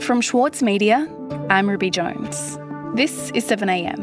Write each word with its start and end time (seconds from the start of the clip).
From 0.00 0.22
Schwartz 0.22 0.62
Media, 0.62 1.06
I'm 1.50 1.68
Ruby 1.68 1.90
Jones. 1.90 2.56
This 2.94 3.30
is 3.32 3.44
7am. 3.44 3.98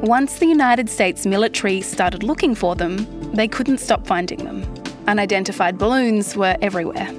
Once 0.00 0.40
the 0.40 0.46
United 0.46 0.90
States 0.90 1.24
military 1.24 1.82
started 1.82 2.24
looking 2.24 2.56
for 2.56 2.74
them, 2.74 3.06
they 3.32 3.46
couldn't 3.46 3.78
stop 3.78 4.06
finding 4.08 4.42
them. 4.42 4.64
Unidentified 5.06 5.78
balloons 5.78 6.36
were 6.36 6.56
everywhere. 6.62 7.12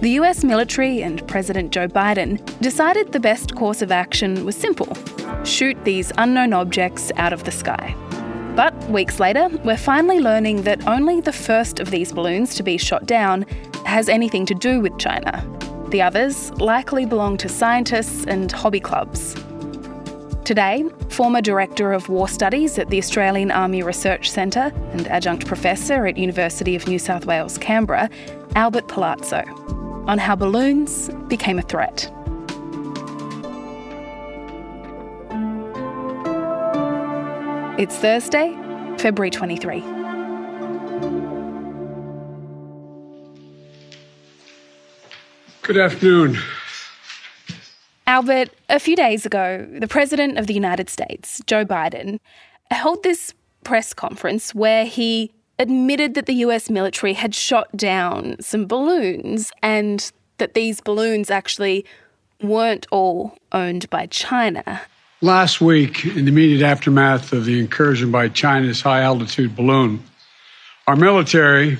The 0.00 0.10
US 0.20 0.42
military 0.42 1.02
and 1.02 1.24
President 1.28 1.70
Joe 1.70 1.86
Biden 1.86 2.44
decided 2.60 3.12
the 3.12 3.20
best 3.20 3.54
course 3.54 3.80
of 3.80 3.92
action 3.92 4.44
was 4.44 4.56
simple 4.56 4.92
shoot 5.44 5.76
these 5.84 6.10
unknown 6.18 6.52
objects 6.52 7.12
out 7.16 7.32
of 7.32 7.44
the 7.44 7.52
sky. 7.52 7.94
Weeks 8.88 9.18
later, 9.18 9.48
we're 9.64 9.76
finally 9.76 10.20
learning 10.20 10.62
that 10.62 10.86
only 10.86 11.20
the 11.20 11.32
first 11.32 11.80
of 11.80 11.90
these 11.90 12.12
balloons 12.12 12.54
to 12.54 12.62
be 12.62 12.76
shot 12.76 13.04
down 13.04 13.42
has 13.84 14.08
anything 14.08 14.46
to 14.46 14.54
do 14.54 14.80
with 14.80 14.96
China. 14.96 15.44
The 15.90 16.02
others 16.02 16.52
likely 16.52 17.04
belong 17.04 17.36
to 17.38 17.48
scientists 17.48 18.24
and 18.26 18.50
hobby 18.52 18.78
clubs. 18.78 19.34
Today, 20.44 20.84
former 21.08 21.40
Director 21.40 21.92
of 21.92 22.08
War 22.08 22.28
Studies 22.28 22.78
at 22.78 22.88
the 22.88 22.98
Australian 22.98 23.50
Army 23.50 23.82
Research 23.82 24.30
Centre 24.30 24.72
and 24.92 25.08
adjunct 25.08 25.46
professor 25.46 26.06
at 26.06 26.16
University 26.16 26.76
of 26.76 26.86
New 26.86 27.00
South 27.00 27.26
Wales, 27.26 27.58
Canberra, 27.58 28.08
Albert 28.54 28.86
Palazzo, 28.86 29.42
on 30.06 30.18
how 30.18 30.36
balloons 30.36 31.10
became 31.26 31.58
a 31.58 31.62
threat. 31.62 32.08
It's 37.78 37.96
Thursday, 37.96 38.56
February 38.98 39.30
23. 39.30 39.80
Good 45.62 45.78
afternoon. 45.78 46.38
Albert, 48.06 48.50
a 48.68 48.78
few 48.78 48.94
days 48.94 49.26
ago, 49.26 49.66
the 49.78 49.88
President 49.88 50.38
of 50.38 50.46
the 50.46 50.54
United 50.54 50.88
States, 50.88 51.40
Joe 51.46 51.64
Biden, 51.64 52.20
held 52.70 53.02
this 53.02 53.34
press 53.64 53.92
conference 53.92 54.54
where 54.54 54.84
he 54.84 55.32
admitted 55.58 56.14
that 56.14 56.26
the 56.26 56.34
US 56.34 56.70
military 56.70 57.14
had 57.14 57.34
shot 57.34 57.76
down 57.76 58.36
some 58.40 58.66
balloons 58.66 59.50
and 59.62 60.12
that 60.38 60.54
these 60.54 60.80
balloons 60.80 61.30
actually 61.30 61.84
weren't 62.42 62.86
all 62.90 63.36
owned 63.52 63.90
by 63.90 64.06
China. 64.06 64.82
Last 65.26 65.60
week, 65.60 66.04
in 66.04 66.24
the 66.24 66.30
immediate 66.30 66.64
aftermath 66.64 67.32
of 67.32 67.46
the 67.46 67.58
incursion 67.58 68.12
by 68.12 68.28
China's 68.28 68.80
high 68.80 69.00
altitude 69.00 69.56
balloon, 69.56 70.04
our 70.86 70.94
military, 70.94 71.78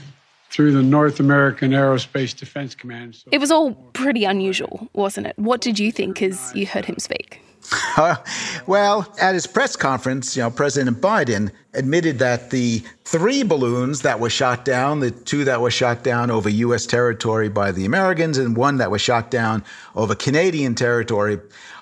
through 0.50 0.72
the 0.72 0.82
North 0.82 1.20
American 1.20 1.70
Aerospace 1.70 2.36
Defense 2.36 2.74
Command. 2.74 3.22
It 3.30 3.38
was 3.38 3.52
all 3.52 3.74
pretty 3.92 4.24
unusual, 4.24 4.88
wasn't 4.94 5.28
it? 5.28 5.38
What 5.38 5.60
did 5.60 5.78
you 5.78 5.92
think 5.92 6.20
as 6.22 6.52
you 6.56 6.66
heard 6.66 6.86
him 6.86 6.98
speak? 6.98 7.40
well, 8.66 9.14
at 9.20 9.34
his 9.34 9.46
press 9.46 9.76
conference, 9.76 10.36
you 10.36 10.42
know, 10.42 10.50
President 10.50 11.00
Biden 11.00 11.52
admitted 11.74 12.18
that 12.18 12.50
the 12.50 12.82
three 13.04 13.44
balloons 13.44 14.02
that 14.02 14.18
were 14.18 14.30
shot 14.30 14.64
down, 14.64 15.00
the 15.00 15.12
two 15.12 15.44
that 15.44 15.60
were 15.60 15.70
shot 15.70 16.02
down 16.02 16.32
over 16.32 16.48
U.S. 16.48 16.84
territory 16.86 17.48
by 17.48 17.70
the 17.70 17.84
Americans, 17.84 18.38
and 18.38 18.56
one 18.56 18.78
that 18.78 18.90
was 18.90 19.00
shot 19.00 19.30
down 19.30 19.64
over 19.94 20.16
Canadian 20.16 20.74
territory, 20.74 21.38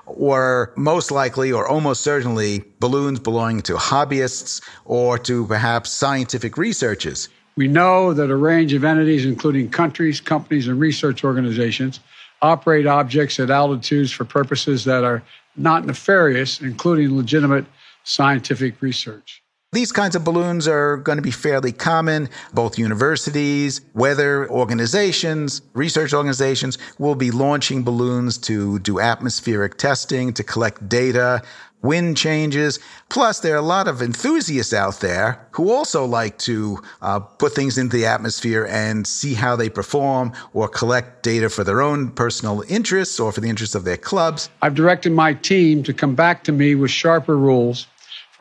were 0.07 0.73
most 0.77 1.11
likely 1.11 1.53
or 1.53 1.67
almost 1.67 2.03
certainly 2.03 2.65
balloons 2.81 3.21
belonging 3.21 3.63
to 3.63 3.75
hobbyists 3.75 4.63
or 4.85 5.19
to 5.19 5.47
perhaps 5.47 5.91
scientific 5.91 6.57
researchers. 6.57 7.29
We 7.57 7.69
know 7.69 8.13
that 8.15 8.31
a 8.31 8.37
range 8.37 8.73
of 8.73 8.83
entities, 8.83 9.25
including 9.25 9.71
countries, 9.71 10.21
companies, 10.21 10.67
and 10.67 10.81
research 10.81 11.23
organizations, 11.23 12.01
operate 12.43 12.87
objects 12.87 13.39
at 13.39 13.51
altitudes 13.51 14.11
for 14.11 14.25
purposes 14.25 14.85
that 14.85 15.05
are 15.05 15.23
not 15.57 15.87
nefarious, 15.87 16.61
including 16.61 17.17
legitimate 17.17 17.65
scientific 18.03 18.83
research. 18.83 19.44
These 19.75 19.91
kinds 19.91 20.15
of 20.15 20.23
balloons 20.23 20.69
are 20.69 20.99
going 20.99 21.19
to 21.19 21.23
be 21.23 21.33
fairly 21.33 21.73
common. 21.73 22.29
Both 22.53 22.79
universities, 22.79 23.81
weather 23.93 24.49
organizations, 24.49 25.63
research 25.73 26.15
organizations 26.15 26.79
will 27.01 27.17
be 27.17 27.33
launching 27.33 27.83
balloons 27.83 28.39
to 28.39 28.79
do 28.79 29.01
atmospheric 29.01 29.77
testing, 29.77 30.33
to 30.35 30.45
collect 30.45 30.89
data 30.89 31.43
wind 31.83 32.17
changes. 32.17 32.79
Plus, 33.09 33.41
there 33.41 33.55
are 33.55 33.59
a 33.59 33.63
lot 33.63 33.89
of 33.89 34.01
enthusiasts 34.01 34.73
out 34.73 35.01
there 35.01 35.45
who 35.51 35.73
also 35.73 36.05
like 36.05 36.39
to 36.39 36.81
uh, 37.03 37.19
put 37.19 37.53
things 37.53 37.77
into 37.77 37.97
the 37.97 38.07
atmosphere 38.07 38.67
and 38.71 39.07
see 39.07 39.35
how 39.35 39.55
they 39.57 39.69
perform 39.69 40.33
or 40.53 40.69
collect 40.69 41.25
data 41.25 41.51
for 41.51 41.65
their 41.65 41.83
own 41.83 42.11
personal 42.13 42.63
interests 42.69 43.19
or 43.21 43.33
for 43.33 43.41
the 43.41 43.49
interests 43.49 43.75
of 43.75 43.85
their 43.85 43.99
clubs. 43.99 44.49
I've 44.63 44.77
directed 44.77 45.13
my 45.13 45.35
team 45.35 45.83
to 45.83 45.93
come 45.93 46.15
back 46.15 46.45
to 46.45 46.53
me 46.53 46.77
with 46.77 46.93
sharper 46.93 47.37
rules 47.37 47.89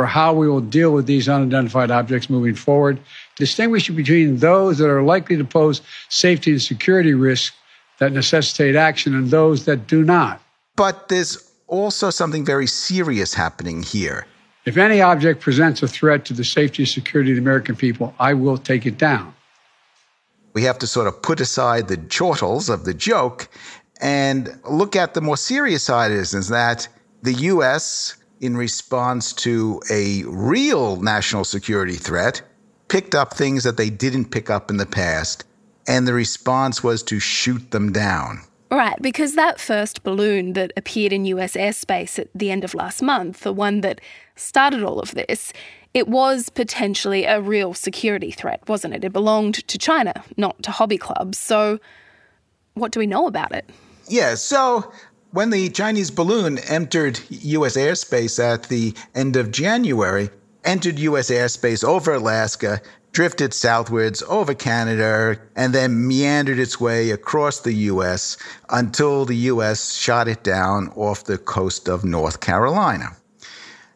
for 0.03 0.07
how 0.07 0.33
we 0.33 0.49
will 0.49 0.59
deal 0.59 0.91
with 0.91 1.05
these 1.05 1.29
unidentified 1.29 1.89
objects 1.89 2.29
moving 2.29 2.55
forward, 2.55 2.99
distinguishing 3.37 3.95
between 3.95 4.35
those 4.35 4.77
that 4.77 4.89
are 4.89 5.01
likely 5.01 5.37
to 5.37 5.45
pose 5.45 5.81
safety 6.09 6.51
and 6.51 6.61
security 6.61 7.13
risks 7.13 7.55
that 7.99 8.11
necessitate 8.11 8.75
action 8.75 9.15
and 9.15 9.29
those 9.29 9.63
that 9.63 9.87
do 9.87 10.03
not. 10.03 10.41
But 10.75 11.07
there's 11.07 11.53
also 11.67 12.09
something 12.09 12.43
very 12.43 12.67
serious 12.67 13.33
happening 13.33 13.81
here. 13.81 14.27
If 14.65 14.75
any 14.75 14.99
object 14.99 15.39
presents 15.39 15.81
a 15.81 15.87
threat 15.87 16.25
to 16.25 16.33
the 16.33 16.43
safety 16.43 16.83
and 16.83 16.89
security 16.89 17.31
of 17.31 17.37
the 17.37 17.41
American 17.41 17.77
people, 17.77 18.13
I 18.19 18.33
will 18.33 18.57
take 18.57 18.85
it 18.85 18.97
down. 18.97 19.33
We 20.51 20.63
have 20.63 20.79
to 20.79 20.87
sort 20.87 21.07
of 21.07 21.21
put 21.21 21.39
aside 21.39 21.87
the 21.87 21.95
chortles 21.95 22.67
of 22.67 22.83
the 22.83 22.93
joke 22.93 23.47
and 24.01 24.59
look 24.69 24.97
at 24.97 25.13
the 25.13 25.21
more 25.21 25.37
serious 25.37 25.83
side 25.83 26.11
is, 26.11 26.33
is 26.33 26.49
that 26.49 26.89
the 27.21 27.31
U.S., 27.53 28.17
in 28.43 28.57
response 28.57 29.31
to 29.31 29.81
a 29.89 30.23
real 30.25 31.01
national 31.01 31.45
security 31.45 31.95
threat, 31.95 32.41
picked 32.89 33.15
up 33.15 33.33
things 33.33 33.63
that 33.63 33.77
they 33.77 33.89
didn't 33.89 34.31
pick 34.31 34.49
up 34.49 34.69
in 34.69 34.75
the 34.75 34.85
past, 34.85 35.45
and 35.87 36.05
the 36.05 36.13
response 36.13 36.83
was 36.83 37.01
to 37.03 37.21
shoot 37.21 37.71
them 37.71 37.93
down. 37.93 38.41
Right, 38.69 39.01
because 39.01 39.35
that 39.35 39.61
first 39.61 40.03
balloon 40.03 40.53
that 40.53 40.73
appeared 40.75 41.13
in 41.13 41.23
US 41.25 41.53
airspace 41.53 42.19
at 42.19 42.27
the 42.35 42.51
end 42.51 42.65
of 42.65 42.73
last 42.73 43.01
month, 43.01 43.41
the 43.41 43.53
one 43.53 43.79
that 43.79 44.01
started 44.35 44.83
all 44.83 44.99
of 44.99 45.11
this, 45.11 45.53
it 45.93 46.09
was 46.09 46.49
potentially 46.49 47.23
a 47.23 47.39
real 47.39 47.73
security 47.73 48.31
threat, 48.31 48.67
wasn't 48.67 48.93
it? 48.93 49.05
It 49.05 49.13
belonged 49.13 49.65
to 49.67 49.77
China, 49.77 50.13
not 50.35 50.61
to 50.63 50.71
hobby 50.71 50.97
clubs. 50.97 51.37
So, 51.39 51.79
what 52.73 52.91
do 52.91 52.99
we 52.99 53.07
know 53.07 53.25
about 53.25 53.53
it? 53.53 53.69
Yeah, 54.09 54.35
so 54.35 54.91
when 55.33 55.49
the 55.49 55.67
Chinese 55.69 56.11
balloon 56.11 56.59
entered 56.59 57.19
US 57.29 57.75
airspace 57.75 58.41
at 58.41 58.69
the 58.69 58.93
end 59.15 59.35
of 59.35 59.51
January, 59.51 60.29
entered 60.63 60.99
US 60.99 61.31
airspace 61.31 61.83
over 61.83 62.13
Alaska, 62.13 62.79
drifted 63.13 63.51
southwards 63.51 64.21
over 64.27 64.53
Canada, 64.53 65.39
and 65.55 65.73
then 65.73 66.07
meandered 66.07 66.59
its 66.59 66.79
way 66.79 67.09
across 67.09 67.61
the 67.61 67.73
U.S. 67.73 68.37
until 68.69 69.25
the 69.25 69.35
U.S. 69.53 69.95
shot 69.95 70.27
it 70.27 70.43
down 70.43 70.89
off 70.95 71.23
the 71.23 71.39
coast 71.39 71.87
of 71.87 72.05
North 72.05 72.39
Carolina. 72.39 73.15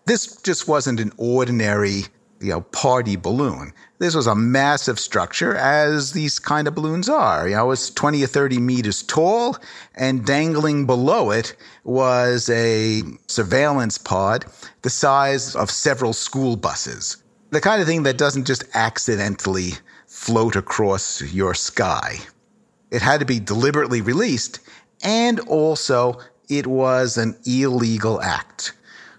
This 0.05 0.37
just 0.37 0.67
wasn't 0.67 0.99
an 0.99 1.11
ordinary 1.17 2.05
you 2.39 2.49
know, 2.49 2.61
party 2.61 3.15
balloon. 3.15 3.73
This 3.99 4.15
was 4.15 4.27
a 4.27 4.35
massive 4.35 4.99
structure, 4.99 5.55
as 5.55 6.11
these 6.11 6.37
kind 6.37 6.67
of 6.67 6.75
balloons 6.75 7.09
are. 7.09 7.47
You 7.47 7.55
know, 7.55 7.65
it 7.65 7.67
was 7.67 7.89
20 7.89 8.23
or 8.23 8.27
30 8.27 8.59
meters 8.59 9.01
tall, 9.03 9.57
and 9.95 10.25
dangling 10.25 10.85
below 10.85 11.31
it 11.31 11.55
was 11.83 12.49
a 12.49 13.01
surveillance 13.27 13.97
pod 13.97 14.45
the 14.83 14.89
size 14.89 15.55
of 15.55 15.71
several 15.71 16.13
school 16.13 16.55
buses 16.55 17.17
the 17.49 17.61
kind 17.61 17.81
of 17.81 17.87
thing 17.87 18.03
that 18.03 18.17
doesn't 18.17 18.45
just 18.45 18.63
accidentally 18.73 19.71
float 20.07 20.55
across 20.55 21.21
your 21.21 21.53
sky. 21.53 22.17
It 22.91 23.01
had 23.01 23.19
to 23.19 23.25
be 23.25 23.39
deliberately 23.39 24.01
released, 24.01 24.59
and 25.03 25.39
also 25.41 26.19
it 26.49 26.67
was 26.67 27.17
an 27.17 27.37
illegal 27.45 28.21
act. 28.21 28.73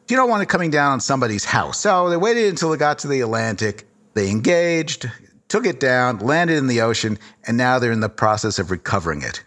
You 0.08 0.16
don't 0.16 0.30
want 0.30 0.42
it 0.42 0.48
coming 0.48 0.70
down 0.70 0.92
on 0.92 1.00
somebody's 1.00 1.44
house. 1.44 1.80
So 1.80 2.08
they 2.08 2.16
waited 2.16 2.48
until 2.48 2.72
it 2.72 2.78
got 2.78 2.98
to 3.00 3.08
the 3.08 3.20
Atlantic, 3.20 3.86
they 4.14 4.30
engaged, 4.30 5.10
took 5.48 5.66
it 5.66 5.80
down, 5.80 6.18
landed 6.18 6.58
in 6.58 6.66
the 6.66 6.80
ocean, 6.80 7.18
and 7.46 7.56
now 7.56 7.78
they're 7.78 7.92
in 7.92 8.00
the 8.00 8.08
process 8.08 8.58
of 8.58 8.70
recovering 8.70 9.22
it. 9.22 9.42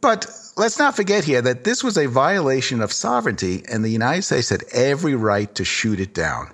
But 0.00 0.26
let's 0.56 0.78
not 0.78 0.96
forget 0.96 1.24
here 1.24 1.42
that 1.42 1.64
this 1.64 1.82
was 1.82 1.96
a 1.96 2.06
violation 2.06 2.80
of 2.80 2.92
sovereignty, 2.92 3.62
and 3.70 3.84
the 3.84 3.90
United 3.90 4.22
States 4.22 4.50
had 4.50 4.64
every 4.72 5.14
right 5.14 5.54
to 5.54 5.64
shoot 5.64 6.00
it 6.00 6.14
down. 6.14 6.50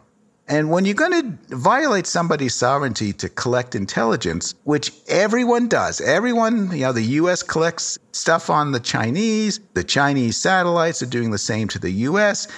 And 0.50 0.69
when 0.69 0.85
you're 0.85 0.94
going 0.97 1.38
to 1.49 1.56
violate 1.56 2.08
somebody's 2.08 2.56
sovereignty 2.56 3.12
to 3.12 3.29
collect 3.29 3.76
intelligence, 3.76 4.56
which 4.64 4.93
everyone 5.06 5.69
does, 5.69 6.00
everyone, 6.00 6.73
you 6.73 6.81
know, 6.81 6.93
the 6.93 7.02
US 7.02 7.44
collects 7.44 8.00
stuff 8.11 8.50
on 8.50 8.73
the 8.73 8.81
Chinese, 8.81 9.61
the 9.75 9.85
Chinese 9.85 10.37
satellites 10.37 11.02
are 11.02 11.06
doing 11.06 11.31
the 11.31 11.38
same 11.38 11.69
to 11.69 11.79
the 11.79 11.93
US. 12.08 12.49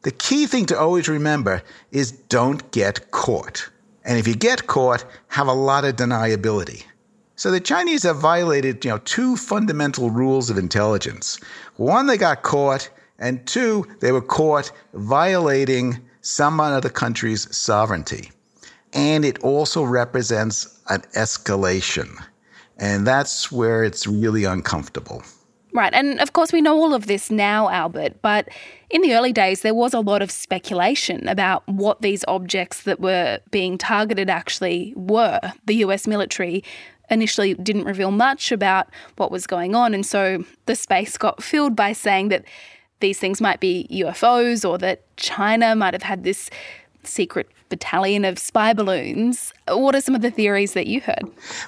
The 0.00 0.12
key 0.12 0.46
thing 0.46 0.64
to 0.66 0.78
always 0.78 1.10
remember 1.10 1.62
is 1.90 2.12
don't 2.12 2.70
get 2.72 3.10
caught. 3.10 3.68
And 4.04 4.18
if 4.18 4.26
you 4.26 4.34
get 4.34 4.66
caught, 4.66 5.04
have 5.28 5.46
a 5.46 5.52
lot 5.52 5.84
of 5.84 5.96
deniability. 5.96 6.84
So 7.36 7.50
the 7.50 7.60
Chinese 7.60 8.02
have 8.02 8.18
violated, 8.18 8.84
you 8.84 8.90
know, 8.90 8.98
two 8.98 9.36
fundamental 9.36 10.10
rules 10.10 10.50
of 10.50 10.58
intelligence. 10.58 11.40
One, 11.76 12.06
they 12.06 12.16
got 12.16 12.42
caught, 12.42 12.88
and 13.18 13.44
two, 13.46 13.86
they 14.00 14.12
were 14.12 14.20
caught 14.20 14.70
violating 14.94 15.98
some 16.20 16.60
other 16.60 16.88
country's 16.88 17.54
sovereignty. 17.54 18.30
And 18.92 19.24
it 19.24 19.38
also 19.40 19.82
represents 19.82 20.80
an 20.88 21.00
escalation. 21.16 22.22
And 22.78 23.06
that's 23.06 23.50
where 23.50 23.84
it's 23.84 24.06
really 24.06 24.44
uncomfortable. 24.44 25.22
Right. 25.74 25.92
And 25.94 26.20
of 26.20 26.34
course, 26.34 26.52
we 26.52 26.60
know 26.60 26.74
all 26.76 26.92
of 26.92 27.06
this 27.06 27.30
now, 27.30 27.70
Albert, 27.70 28.20
but 28.20 28.48
in 28.90 29.00
the 29.00 29.14
early 29.14 29.32
days, 29.32 29.62
there 29.62 29.74
was 29.74 29.94
a 29.94 30.00
lot 30.00 30.20
of 30.20 30.30
speculation 30.30 31.26
about 31.26 31.66
what 31.66 32.02
these 32.02 32.24
objects 32.28 32.82
that 32.82 33.00
were 33.00 33.40
being 33.50 33.78
targeted 33.78 34.28
actually 34.28 34.92
were. 34.96 35.40
The 35.64 35.76
US 35.76 36.06
military 36.06 36.62
initially 37.10 37.54
didn't 37.54 37.84
reveal 37.84 38.10
much 38.10 38.52
about 38.52 38.88
what 39.16 39.30
was 39.30 39.46
going 39.46 39.74
on, 39.74 39.94
and 39.94 40.04
so 40.04 40.44
the 40.66 40.76
space 40.76 41.16
got 41.16 41.42
filled 41.42 41.74
by 41.74 41.92
saying 41.92 42.28
that 42.28 42.44
these 43.00 43.18
things 43.18 43.40
might 43.40 43.58
be 43.58 43.88
UFOs 43.90 44.68
or 44.68 44.78
that 44.78 45.04
China 45.16 45.74
might 45.74 45.94
have 45.94 46.04
had 46.04 46.22
this 46.22 46.50
secret 47.04 47.48
battalion 47.68 48.24
of 48.26 48.38
spy 48.38 48.74
balloons. 48.74 49.54
What 49.66 49.94
are 49.94 50.00
some 50.02 50.14
of 50.14 50.20
the 50.20 50.30
theories 50.30 50.74
that 50.74 50.86
you 50.86 51.00
heard? 51.00 51.22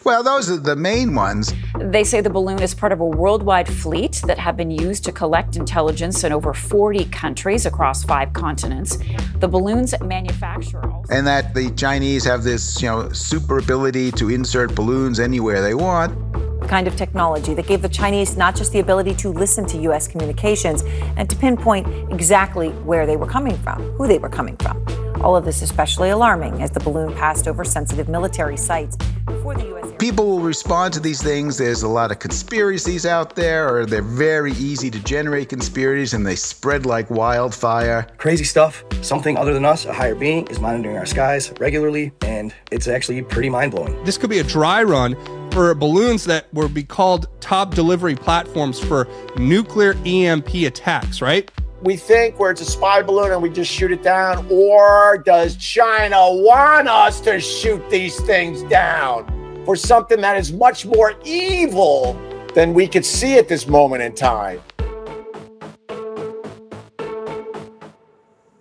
Well, 0.04 0.22
those 0.22 0.50
are 0.50 0.58
the 0.58 0.76
main 0.76 1.14
ones. 1.14 1.54
They 1.80 2.04
say 2.04 2.20
the 2.20 2.28
balloon 2.28 2.60
is 2.60 2.74
part 2.74 2.92
of 2.92 3.00
a 3.00 3.06
worldwide 3.06 3.68
fleet 3.68 4.20
that 4.26 4.38
have 4.38 4.54
been 4.54 4.70
used 4.70 5.04
to 5.04 5.12
collect 5.12 5.56
intelligence 5.56 6.22
in 6.22 6.30
over 6.30 6.52
40 6.52 7.06
countries 7.06 7.64
across 7.64 8.04
five 8.04 8.34
continents. 8.34 8.98
The 9.38 9.48
balloon's 9.48 9.94
manufacturer 10.02 10.92
also- 10.92 11.12
And 11.12 11.26
that 11.26 11.54
the 11.54 11.70
Chinese 11.70 12.24
have 12.24 12.44
this, 12.44 12.82
you 12.82 12.88
know, 12.88 13.10
super 13.12 13.56
ability 13.58 14.12
to 14.12 14.28
insert 14.28 14.74
balloons 14.74 15.18
anywhere 15.18 15.62
they 15.62 15.74
want. 15.74 16.18
kind 16.68 16.88
of 16.88 16.96
technology 16.96 17.52
that 17.52 17.66
gave 17.66 17.82
the 17.82 17.88
Chinese 17.90 18.38
not 18.38 18.56
just 18.56 18.72
the 18.72 18.80
ability 18.80 19.14
to 19.14 19.28
listen 19.28 19.66
to 19.66 19.76
U.S. 19.82 20.08
communications 20.08 20.82
and 21.18 21.28
to 21.28 21.36
pinpoint 21.36 21.86
exactly 22.10 22.70
where 22.88 23.04
they 23.06 23.16
were 23.16 23.26
coming 23.26 23.56
from, 23.58 23.82
who 23.98 24.08
they 24.08 24.18
were 24.18 24.30
coming 24.30 24.56
from. 24.56 24.82
All 25.24 25.36
of 25.36 25.46
this 25.46 25.62
especially 25.62 26.10
alarming 26.10 26.60
as 26.60 26.70
the 26.70 26.80
balloon 26.80 27.14
passed 27.14 27.48
over 27.48 27.64
sensitive 27.64 28.10
military 28.10 28.58
sites 28.58 28.98
before 29.24 29.54
the 29.54 29.64
U.S. 29.68 29.90
People 29.98 30.26
will 30.26 30.40
respond 30.40 30.92
to 30.92 31.00
these 31.00 31.22
things. 31.22 31.56
There's 31.56 31.82
a 31.82 31.88
lot 31.88 32.10
of 32.10 32.18
conspiracies 32.18 33.06
out 33.06 33.34
there, 33.34 33.74
or 33.74 33.86
they're 33.86 34.02
very 34.02 34.52
easy 34.52 34.90
to 34.90 35.00
generate 35.02 35.48
conspiracies 35.48 36.12
and 36.12 36.26
they 36.26 36.36
spread 36.36 36.84
like 36.84 37.08
wildfire. 37.10 38.06
Crazy 38.18 38.44
stuff. 38.44 38.84
Something 39.00 39.38
other 39.38 39.54
than 39.54 39.64
us, 39.64 39.86
a 39.86 39.94
higher 39.94 40.14
being, 40.14 40.46
is 40.48 40.60
monitoring 40.60 40.98
our 40.98 41.06
skies 41.06 41.54
regularly, 41.58 42.12
and 42.20 42.54
it's 42.70 42.86
actually 42.86 43.22
pretty 43.22 43.48
mind 43.48 43.72
blowing. 43.72 44.04
This 44.04 44.18
could 44.18 44.28
be 44.28 44.40
a 44.40 44.44
dry 44.44 44.82
run 44.82 45.16
for 45.52 45.74
balloons 45.74 46.24
that 46.24 46.52
would 46.52 46.74
be 46.74 46.84
called 46.84 47.28
top 47.40 47.74
delivery 47.74 48.14
platforms 48.14 48.78
for 48.78 49.08
nuclear 49.38 49.94
EMP 50.04 50.52
attacks, 50.54 51.22
right? 51.22 51.50
We 51.84 51.96
think 51.96 52.38
where 52.38 52.50
it's 52.50 52.62
a 52.62 52.64
spy 52.64 53.02
balloon 53.02 53.30
and 53.30 53.42
we 53.42 53.50
just 53.50 53.70
shoot 53.70 53.92
it 53.92 54.02
down? 54.02 54.46
Or 54.50 55.18
does 55.18 55.56
China 55.56 56.16
want 56.18 56.88
us 56.88 57.20
to 57.20 57.38
shoot 57.38 57.88
these 57.90 58.18
things 58.20 58.62
down 58.64 59.26
for 59.66 59.76
something 59.76 60.22
that 60.22 60.38
is 60.38 60.52
much 60.52 60.86
more 60.86 61.14
evil 61.24 62.18
than 62.54 62.72
we 62.72 62.88
could 62.88 63.04
see 63.04 63.36
at 63.36 63.48
this 63.48 63.68
moment 63.68 64.02
in 64.02 64.14
time? 64.14 64.62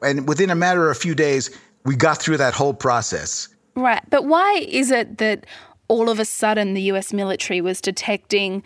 And 0.02 0.28
within 0.28 0.50
a 0.50 0.56
matter 0.56 0.90
of 0.90 0.98
a 0.98 1.00
few 1.00 1.16
days, 1.16 1.50
we 1.86 1.96
got 1.96 2.22
through 2.22 2.38
that 2.38 2.54
whole 2.54 2.74
process. 2.74 3.48
Right. 3.76 4.02
But 4.10 4.26
why 4.26 4.66
is 4.68 4.92
it 4.92 5.18
that 5.20 5.46
all 5.88 6.10
of 6.10 6.20
a 6.20 6.26
sudden 6.26 6.74
the 6.74 6.82
US 6.84 7.14
military 7.14 7.62
was 7.62 7.80
detecting 7.80 8.64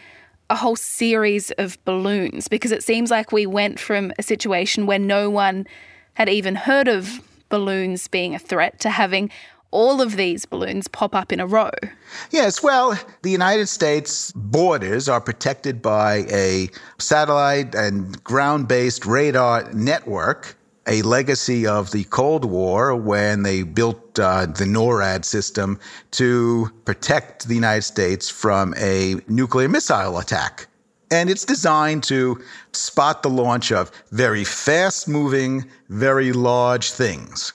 a 0.50 0.56
whole 0.56 0.76
series 0.76 1.52
of 1.52 1.84
balloons? 1.86 2.48
Because 2.48 2.72
it 2.72 2.84
seems 2.84 3.12
like 3.12 3.32
we 3.32 3.46
went 3.46 3.80
from 3.80 4.12
a 4.18 4.24
situation 4.24 4.86
where 4.86 5.00
no 5.00 5.30
one 5.30 5.68
had 6.14 6.30
even 6.30 6.56
heard 6.56 6.88
of 6.88 7.22
balloons 7.50 8.08
being 8.08 8.36
a 8.36 8.40
threat 8.40 8.80
to 8.82 8.90
having 8.90 9.30
all 9.72 10.02
of 10.02 10.16
these 10.16 10.46
balloons 10.46 10.88
pop 10.88 11.14
up 11.14 11.32
in 11.32 11.40
a 11.40 11.48
row. 11.48 11.72
Yes, 12.32 12.64
well, 12.64 12.98
the 13.22 13.30
United 13.30 13.68
States 13.68 14.32
borders 14.34 15.10
are 15.10 15.20
protected 15.20 15.82
by 15.82 16.26
a 16.32 16.70
satellite 16.98 17.76
and 17.76 18.24
ground 18.24 18.68
based 18.68 19.06
radar 19.06 19.72
network 19.74 20.58
a 20.88 21.02
legacy 21.02 21.68
of 21.68 21.92
the 21.92 22.06
Cold 22.06 22.46
War 22.46 22.96
when 22.96 23.44
they 23.44 23.64
built 23.64 24.18
uh, 24.18 24.46
the 24.46 24.66
NORAD 24.66 25.26
system 25.26 25.80
to 26.12 26.72
protect 26.86 27.48
the 27.48 27.56
United 27.56 27.84
States 27.84 28.30
from 28.30 28.74
a 28.78 29.16
nuclear 29.28 29.68
missile 29.68 30.18
attack. 30.18 30.68
And 31.12 31.30
it's 31.30 31.46
designed 31.46 32.04
to 32.04 32.42
spot 32.74 33.24
the 33.24 33.30
launch 33.30 33.72
of 33.72 33.92
very 34.12 34.44
fast 34.44 35.08
moving, 35.08 35.66
very 35.90 36.32
large 36.34 36.92
things. 36.92 37.54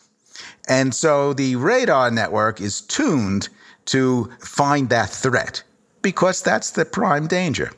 And 0.69 0.95
so 0.95 1.33
the 1.33 1.57
radar 1.57 2.11
network 2.11 2.61
is 2.61 2.81
tuned 2.81 3.49
to 3.87 4.31
find 4.41 4.89
that 4.91 5.11
threat 5.11 5.63
because 6.03 6.43
that's 6.43 6.71
the 6.71 6.85
prime 6.85 7.27
danger. 7.27 7.73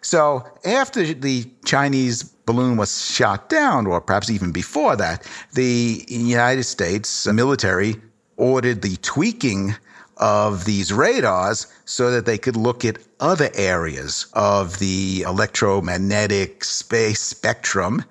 So 0.00 0.44
after 0.64 1.14
the 1.14 1.50
Chinese 1.64 2.32
balloon 2.46 2.76
was 2.76 3.04
shot 3.04 3.48
down, 3.48 3.86
or 3.86 4.00
perhaps 4.00 4.30
even 4.30 4.52
before 4.52 4.96
that, 4.96 5.28
the 5.52 6.04
United 6.08 6.64
States 6.64 7.26
military 7.26 7.96
ordered 8.36 8.82
the 8.82 8.96
tweaking 8.98 9.74
of 10.16 10.64
these 10.64 10.92
radars 10.92 11.66
so 11.84 12.10
that 12.10 12.24
they 12.24 12.38
could 12.38 12.56
look 12.56 12.84
at 12.84 12.98
other 13.20 13.50
areas 13.54 14.26
of 14.32 14.78
the 14.78 15.22
electromagnetic 15.26 16.64
space 16.64 17.20
spectrum. 17.20 18.04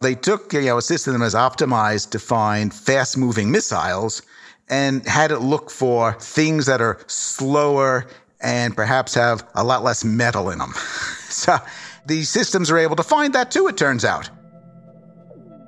They 0.00 0.14
took, 0.14 0.52
you 0.52 0.62
know, 0.62 0.78
a 0.78 0.82
system 0.82 1.12
that 1.14 1.20
was 1.20 1.34
optimized 1.34 2.10
to 2.10 2.18
find 2.18 2.72
fast 2.72 3.18
moving 3.18 3.50
missiles 3.50 4.22
and 4.68 5.06
had 5.06 5.30
it 5.30 5.40
look 5.40 5.70
for 5.70 6.14
things 6.14 6.66
that 6.66 6.80
are 6.80 6.98
slower 7.06 8.06
and 8.40 8.74
perhaps 8.74 9.14
have 9.14 9.46
a 9.54 9.62
lot 9.62 9.84
less 9.84 10.04
metal 10.04 10.50
in 10.50 10.58
them. 10.58 10.72
so 11.28 11.58
the 12.06 12.22
systems 12.22 12.70
are 12.70 12.78
able 12.78 12.96
to 12.96 13.02
find 13.02 13.34
that 13.34 13.50
too, 13.50 13.68
it 13.68 13.76
turns 13.76 14.04
out. 14.04 14.30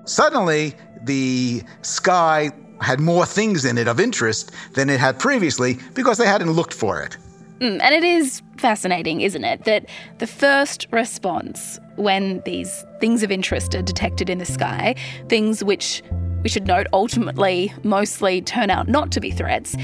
Suddenly, 0.05 0.75
the 1.05 1.63
sky 1.83 2.51
had 2.81 3.01
more 3.01 3.25
things 3.25 3.65
in 3.65 3.79
it 3.79 3.89
of 3.89 4.01
interest 4.01 4.53
than 4.75 4.91
it 4.91 5.01
had 5.01 5.19
previously 5.19 5.79
because 5.95 6.19
they 6.19 6.27
hadn't 6.27 6.51
looked 6.51 6.75
for 6.75 7.01
it. 7.01 7.17
Mm, 7.61 7.81
and 7.81 7.95
it 7.95 8.05
is 8.05 8.43
fascinating, 8.59 9.21
isn't 9.21 9.45
it, 9.45 9.65
that 9.65 9.87
the 10.19 10.27
first 10.27 10.87
response 10.91 11.79
when 11.97 12.43
these 12.45 12.85
things 13.01 13.23
of 13.23 13.31
interest 13.31 13.75
are 13.75 13.83
detected 13.83 14.29
in 14.29 14.39
the 14.39 14.45
sky, 14.45 14.95
things 15.29 15.63
which 15.63 16.03
we 16.43 16.49
should 16.49 16.67
note 16.67 16.87
ultimately 16.93 17.73
mostly 17.85 18.43
turn 18.43 18.71
out 18.71 18.89
not 18.89 19.13
to 19.13 19.21
be 19.21 19.31
threats, 19.31 19.77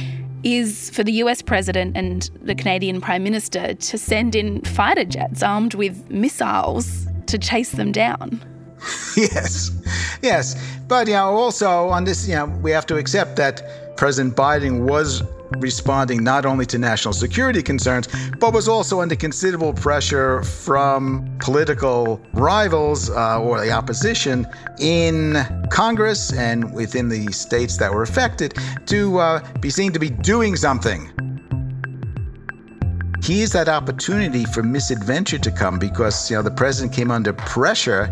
is 0.43 0.91
for 0.91 1.05
the 1.05 1.13
US 1.25 1.43
president 1.43 1.97
and 1.97 2.31
the 2.43 2.55
Canadian 2.55 3.01
prime 3.01 3.23
minister 3.23 3.75
to 3.75 3.99
send 3.99 4.35
in 4.35 4.61
fighter 4.63 5.05
jets 5.05 5.43
armed 5.43 5.75
with 5.75 6.11
missiles 6.11 7.07
to 7.27 7.39
chase 7.39 7.73
them 7.73 7.93
down. 7.93 8.43
yes, 9.17 9.71
yes. 10.23 10.57
But, 10.89 11.07
you 11.07 11.15
know, 11.15 11.35
also 11.35 11.89
on 11.89 12.05
this, 12.05 12.27
you 12.27 12.35
know, 12.35 12.47
we 12.47 12.71
have 12.71 12.87
to 12.87 12.97
accept 12.97 13.37
that 13.37 13.97
President 13.97 14.37
Biden 14.37 14.89
was 14.89 15.23
responding 15.59 16.23
not 16.23 16.47
only 16.47 16.67
to 16.67 16.79
national 16.79 17.15
security 17.15 17.63
concerns, 17.63 18.09
but 18.39 18.53
was 18.53 18.69
also 18.69 19.01
under 19.01 19.17
considerable 19.17 19.73
pressure 19.73 20.43
from 20.43 21.37
political 21.41 22.21
rivals 22.33 23.11
uh, 23.11 23.41
or 23.41 23.61
the 23.61 23.71
opposition 23.71 24.47
in 24.79 25.39
Congress 25.71 26.33
and 26.33 26.73
within 26.73 27.09
the 27.09 27.31
states 27.33 27.77
that 27.79 27.93
were 27.93 28.03
affected 28.03 28.55
to 28.87 29.19
uh, 29.19 29.41
be 29.61 29.71
seen 29.71 29.93
to 29.93 29.99
be 29.99 30.11
doing 30.11 30.57
something. 30.57 31.11
Here's 33.23 33.53
that 33.53 33.69
opportunity 33.69 34.45
for 34.47 34.63
misadventure 34.63 35.39
to 35.39 35.51
come 35.51 35.79
because 35.79 36.31
you 36.31 36.37
know 36.37 36.43
the 36.43 36.51
president 36.51 36.95
came 36.95 37.11
under 37.11 37.33
pressure 37.35 38.11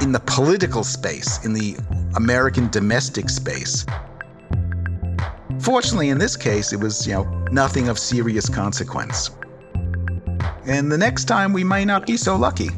in 0.00 0.12
the 0.12 0.20
political 0.20 0.84
space, 0.84 1.44
in 1.44 1.52
the 1.52 1.76
American 2.16 2.68
domestic 2.70 3.28
space. 3.28 3.84
Fortunately, 5.60 6.08
in 6.10 6.18
this 6.18 6.36
case, 6.36 6.72
it 6.72 6.80
was, 6.80 7.06
you 7.06 7.14
know, 7.14 7.24
nothing 7.50 7.88
of 7.88 7.98
serious 7.98 8.48
consequence. 8.48 9.30
And 10.66 10.90
the 10.90 10.98
next 10.98 11.24
time 11.24 11.52
we 11.52 11.64
may 11.64 11.84
not 11.84 12.06
be 12.06 12.16
so 12.16 12.36
lucky. 12.36 12.70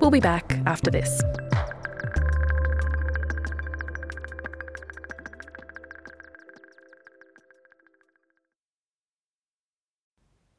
We'll 0.00 0.10
be 0.10 0.20
back 0.20 0.60
after 0.66 0.90
this. 0.90 1.22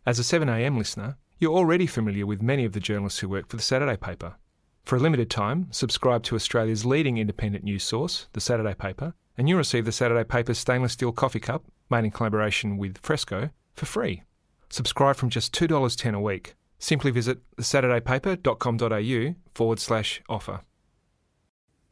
As 0.06 0.18
a 0.20 0.24
7am 0.24 0.78
listener, 0.78 1.18
you're 1.38 1.54
already 1.54 1.86
familiar 1.86 2.26
with 2.26 2.42
many 2.42 2.66
of 2.66 2.74
the 2.74 2.80
journalists 2.80 3.20
who 3.20 3.30
work 3.30 3.48
for 3.48 3.58
the 3.58 3.62
Saturday 3.62 3.96
paper. 3.96 4.36
For 4.84 4.96
a 4.96 5.00
limited 5.00 5.30
time, 5.30 5.68
subscribe 5.70 6.24
to 6.24 6.36
Australia's 6.36 6.86
leading 6.86 7.18
independent 7.18 7.64
news 7.64 7.84
source, 7.84 8.28
the 8.34 8.42
Saturday 8.42 8.74
paper, 8.74 9.14
and 9.40 9.48
you'll 9.48 9.58
receive 9.58 9.86
the 9.86 9.92
Saturday 9.94 10.26
paper's 10.26 10.60
stainless 10.60 10.92
steel 10.92 11.14
coffee 11.14 11.40
cup 11.40 11.64
made 11.90 12.04
in 12.04 12.12
collaboration 12.12 12.78
with 12.78 12.98
Fresco, 12.98 13.50
for 13.74 13.86
free. 13.86 14.22
Subscribe 14.70 15.16
from 15.16 15.30
just 15.30 15.54
$2.10 15.54 16.14
a 16.14 16.20
week. 16.20 16.56
Simply 16.78 17.10
visit 17.10 17.40
thesaturdaypaper.com.au 17.56 19.36
forward 19.56 19.80
slash 19.80 20.22
offer. 20.28 20.60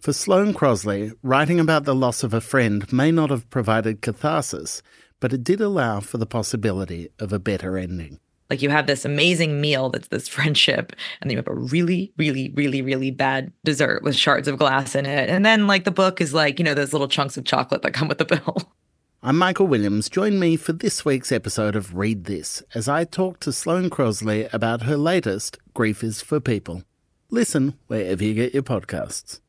For 0.02 0.12
Sloane 0.12 0.54
Crosley, 0.54 1.14
writing 1.24 1.60
about 1.60 1.86
the 1.86 1.96
loss 1.96 2.22
of 2.22 2.34
a 2.34 2.42
friend 2.42 2.92
may 2.92 3.12
not 3.12 3.30
have 3.30 3.50
provided 3.50 4.02
catharsis, 4.02 4.84
but 5.22 5.32
it 5.32 5.46
did 5.46 5.62
allow 5.62 6.02
for 6.02 6.18
the 6.18 6.26
possibility 6.26 7.08
of 7.18 7.32
a 7.32 7.40
better 7.40 7.78
ending. 7.78 8.20
Like 8.50 8.62
you 8.62 8.70
have 8.70 8.88
this 8.88 9.06
amazing 9.06 9.60
meal 9.60 9.90
that's 9.90 10.08
this 10.08 10.28
friendship, 10.28 10.94
and 11.22 11.30
then 11.30 11.32
you 11.32 11.38
have 11.38 11.48
a 11.48 11.56
really, 11.56 12.14
really, 12.18 12.52
really, 12.56 12.82
really 12.82 13.12
bad 13.12 13.52
dessert 13.64 14.04
with 14.04 14.16
shards 14.16 14.48
of 14.48 14.58
glass 14.58 14.96
in 14.96 15.06
it. 15.06 15.30
And 15.30 15.46
then, 15.46 15.68
like, 15.68 15.84
the 15.84 15.92
book 15.92 16.22
is 16.22 16.34
like, 16.34 16.60
you 16.60 16.66
know, 16.66 16.74
those 16.74 16.94
little 16.94 17.08
chunks 17.08 17.38
of 17.38 17.46
chocolate 17.46 17.82
that 17.82 17.94
come 17.94 18.08
with 18.08 18.20
the 18.20 18.26
bill. 18.26 18.58
I'm 19.24 19.38
Michael 19.38 19.68
Williams. 19.68 20.10
Join 20.10 20.40
me 20.40 20.56
for 20.56 20.74
this 20.74 21.04
week's 21.04 21.32
episode 21.32 21.76
of 21.76 21.96
Read 21.96 22.26
This 22.26 22.62
as 22.76 22.88
I 22.88 23.04
talk 23.04 23.40
to 23.42 23.52
Sloane 23.52 23.90
Crosley 23.90 24.48
about 24.54 24.84
her 24.84 24.96
latest, 24.96 25.58
Grief 25.74 26.04
is 26.04 26.22
for 26.22 26.40
People. 26.40 26.84
Listen 27.30 27.74
wherever 27.88 28.24
you 28.24 28.34
get 28.36 28.54
your 28.54 28.64
podcasts. 28.64 29.42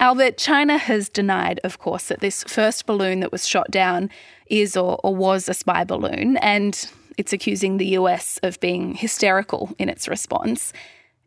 Albert, 0.00 0.36
China 0.36 0.76
has 0.76 1.08
denied, 1.08 1.60
of 1.64 1.78
course, 1.78 2.08
that 2.08 2.20
this 2.20 2.44
first 2.44 2.84
balloon 2.84 3.20
that 3.20 3.32
was 3.32 3.46
shot 3.46 3.70
down 3.70 4.10
is 4.48 4.76
or, 4.76 4.98
or 5.04 5.14
was 5.14 5.48
a 5.48 5.54
spy 5.54 5.84
balloon, 5.84 6.36
and 6.38 6.90
it's 7.16 7.32
accusing 7.32 7.76
the 7.76 7.86
US 7.98 8.38
of 8.42 8.60
being 8.60 8.94
hysterical 8.94 9.74
in 9.78 9.88
its 9.88 10.08
response. 10.08 10.72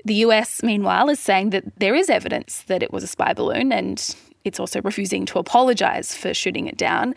The 0.06 0.16
US, 0.26 0.64
meanwhile, 0.64 1.10
is 1.10 1.20
saying 1.20 1.50
that 1.52 1.80
there 1.80 1.96
is 1.96 2.10
evidence 2.10 2.64
that 2.64 2.84
it 2.84 2.92
was 2.92 3.04
a 3.04 3.08
spy 3.08 3.34
balloon, 3.34 3.72
and 3.72 4.16
it's 4.44 4.60
also 4.60 4.82
refusing 4.82 5.26
to 5.28 5.40
apologise 5.40 6.16
for 6.16 6.34
shooting 6.34 6.68
it 6.68 6.78
down. 6.78 7.16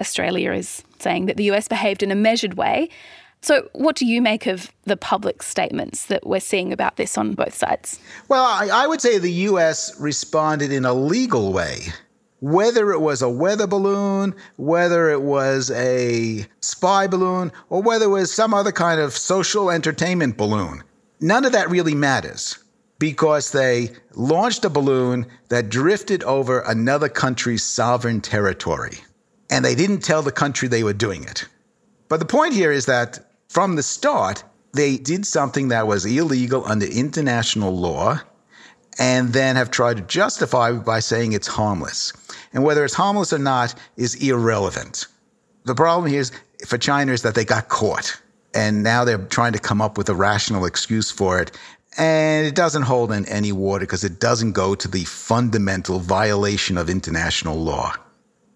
Australia 0.00 0.52
is 0.52 0.82
saying 0.98 1.26
that 1.26 1.36
the 1.36 1.50
US 1.50 1.68
behaved 1.68 2.02
in 2.02 2.10
a 2.10 2.14
measured 2.14 2.54
way. 2.54 2.88
So, 3.42 3.68
what 3.72 3.96
do 3.96 4.04
you 4.04 4.20
make 4.20 4.46
of 4.46 4.70
the 4.84 4.98
public 4.98 5.42
statements 5.42 6.06
that 6.06 6.26
we're 6.26 6.40
seeing 6.40 6.72
about 6.72 6.96
this 6.96 7.16
on 7.16 7.34
both 7.34 7.54
sides? 7.54 7.98
Well, 8.28 8.44
I, 8.44 8.68
I 8.70 8.86
would 8.86 9.00
say 9.00 9.16
the 9.18 9.32
U.S. 9.48 9.98
responded 9.98 10.72
in 10.72 10.84
a 10.84 10.92
legal 10.92 11.52
way. 11.52 11.86
Whether 12.40 12.90
it 12.92 13.00
was 13.00 13.22
a 13.22 13.28
weather 13.28 13.66
balloon, 13.66 14.34
whether 14.56 15.10
it 15.10 15.22
was 15.22 15.70
a 15.70 16.46
spy 16.60 17.06
balloon, 17.06 17.52
or 17.68 17.82
whether 17.82 18.06
it 18.06 18.08
was 18.08 18.32
some 18.32 18.54
other 18.54 18.72
kind 18.72 19.00
of 19.00 19.12
social 19.12 19.70
entertainment 19.70 20.36
balloon, 20.36 20.82
none 21.20 21.44
of 21.44 21.52
that 21.52 21.70
really 21.70 21.94
matters 21.94 22.58
because 22.98 23.52
they 23.52 23.90
launched 24.14 24.64
a 24.64 24.70
balloon 24.70 25.26
that 25.48 25.70
drifted 25.70 26.22
over 26.24 26.60
another 26.60 27.08
country's 27.08 27.64
sovereign 27.64 28.20
territory. 28.20 28.98
And 29.50 29.64
they 29.64 29.74
didn't 29.74 30.00
tell 30.00 30.22
the 30.22 30.30
country 30.30 30.68
they 30.68 30.84
were 30.84 30.92
doing 30.92 31.24
it. 31.24 31.46
But 32.08 32.20
the 32.20 32.26
point 32.26 32.54
here 32.54 32.70
is 32.70 32.86
that 32.86 33.18
from 33.48 33.76
the 33.76 33.82
start, 33.82 34.44
they 34.72 34.96
did 34.96 35.26
something 35.26 35.68
that 35.68 35.86
was 35.86 36.04
illegal 36.04 36.64
under 36.66 36.86
international 36.86 37.76
law 37.76 38.20
and 39.00 39.32
then 39.32 39.56
have 39.56 39.70
tried 39.72 39.96
to 39.96 40.02
justify 40.04 40.70
by 40.70 41.00
saying 41.00 41.32
it's 41.32 41.48
harmless. 41.48 42.12
And 42.52 42.62
whether 42.62 42.84
it's 42.84 42.94
harmless 42.94 43.32
or 43.32 43.38
not 43.38 43.74
is 43.96 44.14
irrelevant. 44.16 45.06
The 45.64 45.74
problem 45.74 46.08
here 46.08 46.20
is 46.20 46.30
for 46.66 46.78
China 46.78 47.12
is 47.12 47.22
that 47.22 47.34
they 47.34 47.44
got 47.44 47.68
caught. 47.68 48.20
And 48.54 48.82
now 48.82 49.04
they're 49.04 49.18
trying 49.18 49.52
to 49.54 49.58
come 49.58 49.80
up 49.80 49.96
with 49.96 50.08
a 50.08 50.14
rational 50.14 50.66
excuse 50.66 51.10
for 51.10 51.40
it. 51.40 51.58
And 51.98 52.46
it 52.46 52.54
doesn't 52.54 52.82
hold 52.82 53.10
in 53.10 53.26
any 53.26 53.50
water 53.52 53.84
because 53.84 54.04
it 54.04 54.20
doesn't 54.20 54.52
go 54.52 54.74
to 54.76 54.86
the 54.86 55.04
fundamental 55.04 55.98
violation 55.98 56.78
of 56.78 56.88
international 56.88 57.56
law 57.56 57.94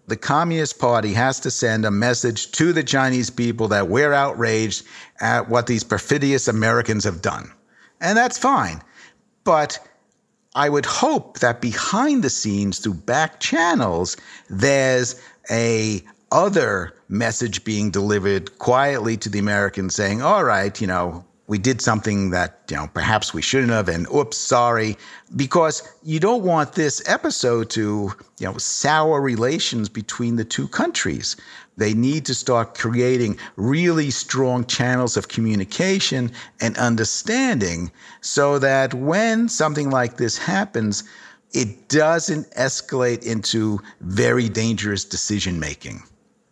the 0.07 0.15
Communist 0.15 0.77
Party 0.79 1.13
has 1.13 1.39
to 1.39 1.49
send 1.49 1.85
a 1.85 1.91
message 1.91 2.51
to 2.51 2.73
the 2.73 2.83
Chinese 2.83 3.29
people 3.29 3.67
that 3.69 3.87
we're 3.87 4.13
outraged 4.13 4.85
at 5.19 5.49
what 5.49 5.67
these 5.67 5.83
perfidious 5.83 6.47
Americans 6.47 7.03
have 7.03 7.21
done. 7.21 7.51
And 8.01 8.17
that's 8.17 8.37
fine. 8.37 8.81
But 9.43 9.79
I 10.55 10.69
would 10.69 10.85
hope 10.85 11.39
that 11.39 11.59
behind 11.61 12.23
the 12.23 12.29
scenes, 12.29 12.79
through 12.79 12.95
back 12.95 13.39
channels, 13.41 14.15
there's 14.49 15.21
a 15.51 16.01
other 16.31 16.93
message 17.09 17.63
being 17.63 17.91
delivered 17.91 18.57
quietly 18.57 19.17
to 19.17 19.29
the 19.29 19.39
Americans 19.39 19.95
saying, 19.95 20.21
all 20.21 20.43
right, 20.43 20.79
you 20.79 20.87
know, 20.87 21.25
we 21.47 21.57
did 21.57 21.81
something 21.81 22.31
that 22.31 22.61
you 22.69 22.75
know 22.77 22.89
perhaps 22.93 23.33
we 23.33 23.41
shouldn't 23.41 23.71
have 23.71 23.89
and 23.89 24.07
oops 24.13 24.37
sorry. 24.37 24.97
Because 25.35 25.83
you 26.03 26.19
don't 26.19 26.43
want 26.43 26.73
this 26.73 27.03
episode 27.07 27.69
to 27.71 28.11
you 28.39 28.47
know 28.47 28.57
sour 28.57 29.21
relations 29.21 29.89
between 29.89 30.35
the 30.35 30.45
two 30.45 30.67
countries. 30.67 31.35
They 31.77 31.93
need 31.93 32.25
to 32.27 32.33
start 32.33 32.77
creating 32.77 33.37
really 33.57 34.09
strong 34.09 34.65
channels 34.65 35.17
of 35.17 35.27
communication 35.27 36.31
and 36.61 36.77
understanding 36.77 37.91
so 38.21 38.59
that 38.59 38.93
when 38.93 39.49
something 39.49 39.89
like 39.89 40.17
this 40.17 40.37
happens 40.37 41.03
it 41.53 41.87
doesn't 41.87 42.49
escalate 42.51 43.23
into 43.23 43.79
very 44.01 44.49
dangerous 44.49 45.05
decision 45.05 45.59
making 45.59 46.03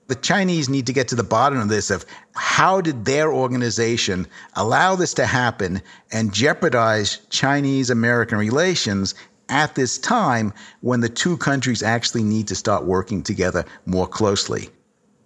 the 0.08 0.16
Chinese 0.16 0.70
need 0.70 0.86
to 0.88 0.94
get 0.94 1.08
to 1.10 1.16
the 1.16 1.24
bottom 1.24 1.60
of 1.60 1.70
this 1.70 1.90
of 1.90 2.06
how 2.34 2.82
did 2.82 3.06
their 3.06 3.32
organization 3.32 4.28
allow 4.56 4.96
this 4.96 5.14
to 5.16 5.26
happen 5.26 5.82
and 6.12 6.34
jeopardize 6.34 7.20
Chinese 7.30 7.90
American 7.90 8.38
relations 8.38 9.16
at 9.50 9.76
this 9.76 9.98
time 9.98 10.54
when 10.82 11.00
the 11.00 11.10
two 11.10 11.38
countries 11.38 11.84
actually 11.84 12.24
need 12.24 12.48
to 12.48 12.56
start 12.56 12.86
working 12.86 13.24
together 13.24 13.64
more 13.86 14.08
closely. 14.08 14.70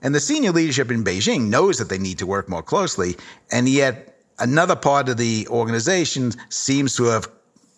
And 0.01 0.13
the 0.13 0.19
senior 0.19 0.51
leadership 0.51 0.91
in 0.91 1.03
Beijing 1.03 1.49
knows 1.49 1.77
that 1.77 1.89
they 1.89 1.97
need 1.97 2.19
to 2.19 2.27
work 2.27 2.47
more 2.49 2.61
closely, 2.61 3.17
and 3.51 3.67
yet 3.67 4.19
another 4.39 4.75
part 4.75 5.09
of 5.09 5.17
the 5.17 5.47
organization 5.49 6.33
seems 6.49 6.95
to 6.95 7.05
have 7.05 7.27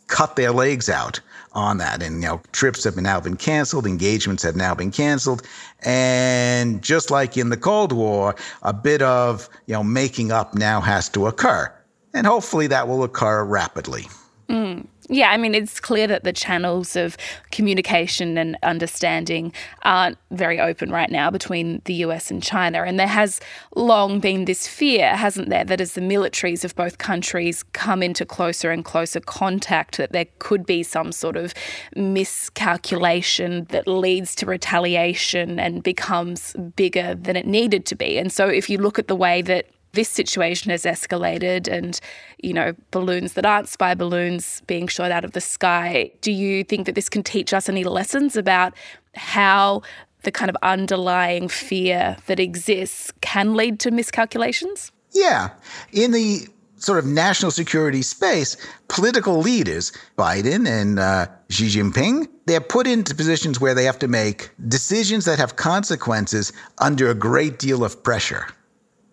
cut 0.10 0.36
their 0.36 0.52
legs 0.52 0.90
out 0.90 1.22
on 1.54 1.78
that. 1.78 2.04
And, 2.04 2.22
you 2.22 2.28
know, 2.28 2.42
trips 2.52 2.84
have 2.84 2.98
now 2.98 3.20
been 3.20 3.38
canceled, 3.38 3.88
engagements 3.88 4.44
have 4.44 4.56
now 4.56 4.76
been 4.76 4.92
canceled. 4.92 5.44
And 5.84 6.82
just 6.82 7.10
like 7.10 7.38
in 7.38 7.50
the 7.50 7.58
Cold 7.58 7.94
War, 7.94 8.36
a 8.62 8.74
bit 8.74 9.02
of, 9.02 9.50
you 9.66 9.74
know, 9.74 9.84
making 9.84 10.32
up 10.32 10.54
now 10.54 10.82
has 10.82 11.10
to 11.10 11.28
occur. 11.28 11.74
And 12.14 12.28
hopefully 12.28 12.68
that 12.68 12.88
will 12.88 13.04
occur 13.04 13.44
rapidly. 13.44 14.08
Mm. 14.50 14.88
Yeah, 15.12 15.32
I 15.32 15.38
mean, 15.38 15.56
it's 15.56 15.80
clear 15.80 16.06
that 16.06 16.24
the 16.24 16.32
channels 16.32 16.96
of 16.96 17.18
communication 17.52 18.38
and 18.38 18.56
understanding 18.62 19.52
aren't 19.82 20.20
very 20.30 20.60
open 20.60 20.92
right 20.92 21.10
now 21.10 21.32
between 21.32 21.82
the 21.86 21.96
US 22.06 22.30
and 22.30 22.44
China. 22.44 22.84
And 22.84 23.00
there 23.00 23.08
has 23.08 23.42
long 23.76 24.20
been 24.20 24.46
this 24.46 24.68
fear, 24.68 25.16
hasn't 25.16 25.50
there, 25.50 25.66
that 25.66 25.82
as 25.82 25.94
the 25.94 26.02
militaries 26.02 26.64
of 26.64 26.76
both 26.76 27.00
countries 27.00 27.64
come 27.74 28.04
into 28.04 28.24
closer 28.24 28.70
and 28.70 28.86
closer 28.86 29.20
contact, 29.20 29.98
that 29.98 30.12
there 30.12 30.28
could 30.38 30.64
be 30.64 30.84
some 30.84 31.12
sort 31.12 31.38
of 31.38 31.56
miscalculation 31.96 33.66
that 33.70 33.88
leads 33.88 34.36
to 34.36 34.46
retaliation 34.46 35.60
and 35.60 35.82
becomes 35.82 36.54
bigger 36.76 37.16
than 37.16 37.36
it 37.36 37.48
needed 37.48 37.88
to 37.88 37.96
be. 37.96 38.20
And 38.20 38.32
so 38.32 38.48
if 38.48 38.70
you 38.70 38.78
look 38.78 39.00
at 39.00 39.08
the 39.08 39.16
way 39.16 39.42
that 39.42 39.66
this 39.94 40.10
situation 40.10 40.72
has 40.72 40.84
escalated 40.84 41.68
and, 41.68 42.00
you 42.42 42.54
know, 42.54 42.74
balloons 42.92 43.34
that 43.34 43.46
aren't 43.46 43.68
spy 43.68 43.96
balloons 43.96 44.62
being 44.68 44.88
shot 44.88 45.12
out 45.12 45.26
of 45.26 45.32
the 45.32 45.42
sky. 45.42 46.12
Do 46.22 46.32
you 46.32 46.64
think 46.64 46.86
that 46.86 46.96
this 46.96 47.10
can 47.10 47.24
teach 47.24 47.54
us 47.54 47.70
any 47.70 47.84
lessons 47.84 48.36
about 48.36 48.74
how 49.16 49.82
the 50.24 50.32
kind 50.32 50.50
of 50.50 50.58
underlying 50.62 51.48
fear 51.48 52.18
that 52.28 52.40
exists 52.40 53.12
can 53.22 53.56
lead 53.56 53.80
to 53.80 53.92
miscalculations? 53.92 54.92
Yeah. 55.12 55.50
In 55.92 56.12
the 56.12 56.48
sort 56.76 57.00
of 57.00 57.06
national 57.06 57.52
security 57.52 58.02
space, 58.02 58.56
political 58.88 59.40
leaders, 59.40 59.92
Biden 60.18 60.68
and 60.68 61.00
uh, 61.00 61.28
Xi 61.50 61.66
Jinping, 61.66 62.28
they're 62.46 62.62
put 62.62 62.88
into 62.88 63.14
positions 63.16 63.60
where 63.60 63.74
they 63.74 63.84
have 63.84 64.00
to 64.00 64.08
make 64.08 64.52
decisions 64.68 65.26
that 65.26 65.40
have 65.40 65.56
consequences 65.56 66.54
under 66.78 67.10
a 67.10 67.16
great 67.16 67.60
deal 67.60 67.84
of 67.84 68.02
pressure 68.04 68.48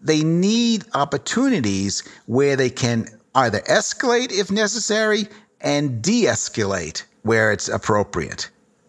they 0.06 0.22
need 0.22 0.84
opportunities 0.94 2.02
where 2.26 2.56
they 2.56 2.70
can 2.70 3.08
either 3.34 3.60
escalate 3.60 4.32
if 4.32 4.50
necessary 4.50 5.26
and 5.60 6.02
de 6.02 6.24
escalate 6.24 7.04
where 7.22 7.52
it's 7.52 7.68
appropriate. 7.68 8.48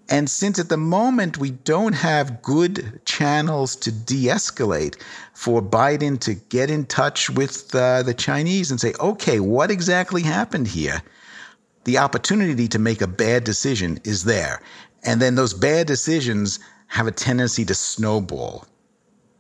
And 0.10 0.30
since 0.30 0.58
at 0.58 0.70
the 0.70 0.78
moment 0.78 1.38
we 1.38 1.52
don't 1.52 1.94
have 1.94 2.42
good 2.42 3.02
channels 3.06 3.76
to 3.78 3.92
de 3.92 4.28
escalate, 4.28 4.96
for 5.34 5.62
Biden 5.62 6.20
to 6.22 6.36
get 6.36 6.70
in 6.70 6.86
touch 6.86 7.30
with 7.30 7.76
uh, 7.76 8.04
the 8.04 8.14
Chinese 8.14 8.72
and 8.72 8.80
say, 8.80 8.94
okay, 9.00 9.40
what 9.40 9.70
exactly 9.70 10.22
happened 10.22 10.68
here? 10.68 11.02
The 11.84 11.98
opportunity 11.98 12.68
to 12.70 12.80
make 12.80 13.02
a 13.02 13.08
bad 13.08 13.44
decision 13.44 14.00
is 14.04 14.24
there. 14.24 14.62
And 15.04 15.22
then 15.22 15.36
those 15.36 15.54
bad 15.54 15.88
decisions 15.88 16.60
have 16.88 17.08
a 17.08 17.12
tendency 17.12 17.66
to 17.66 17.76
snowball. 17.76 18.66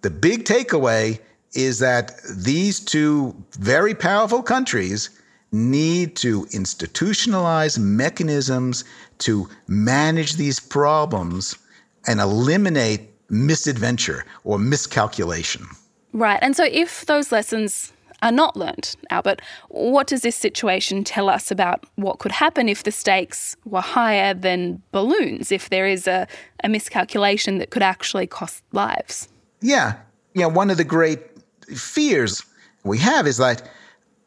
The 0.01 0.11
big 0.11 0.43
takeaway 0.45 1.19
is 1.57 1.79
that 1.79 2.21
these 2.29 2.79
two 2.79 3.35
very 3.53 3.95
powerful 3.95 4.43
countries 4.43 5.09
need 5.51 6.15
to 6.15 6.45
institutionalize 6.47 7.79
mechanisms 7.79 8.85
to 9.17 9.49
manage 9.67 10.35
these 10.35 10.59
problems 10.59 11.57
and 12.05 12.19
eliminate 12.19 13.09
misadventure 13.29 14.23
or 14.43 14.59
miscalculation. 14.59 15.65
Right. 16.13 16.37
And 16.43 16.55
so 16.55 16.65
if 16.65 17.07
those 17.07 17.31
lessons 17.31 17.91
are 18.21 18.31
not 18.31 18.55
learned, 18.55 18.95
Albert, 19.09 19.41
what 19.69 20.05
does 20.05 20.21
this 20.21 20.35
situation 20.35 21.03
tell 21.03 21.27
us 21.27 21.49
about 21.49 21.85
what 21.95 22.19
could 22.19 22.31
happen 22.31 22.69
if 22.69 22.83
the 22.83 22.91
stakes 22.91 23.55
were 23.65 23.81
higher 23.81 24.35
than 24.35 24.81
balloons, 24.91 25.51
if 25.51 25.69
there 25.69 25.87
is 25.87 26.07
a, 26.07 26.27
a 26.63 26.69
miscalculation 26.69 27.57
that 27.57 27.71
could 27.71 27.83
actually 27.83 28.27
cost 28.27 28.63
lives? 28.73 29.27
Yeah. 29.61 29.95
Yeah. 30.35 30.45
One 30.45 30.69
of 30.69 30.77
the 30.77 30.83
great 30.83 31.36
fears 31.75 32.43
we 32.83 32.97
have 32.99 33.27
is 33.27 33.37
that 33.37 33.69